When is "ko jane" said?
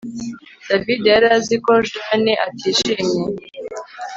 1.63-2.33